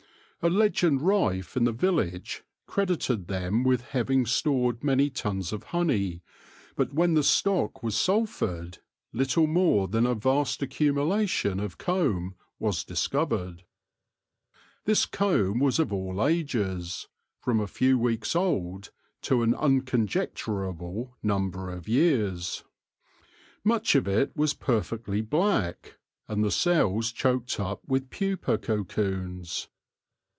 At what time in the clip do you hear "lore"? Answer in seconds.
11.93-11.99